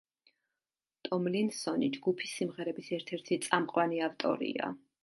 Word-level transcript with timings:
ტომლინსონი 1.07 1.91
ჯგუფის 1.99 2.35
სიმღერების 2.41 2.91
ერთ-ერთი 2.99 3.43
წამყვანი 3.47 4.07
ავტორია. 4.11 4.79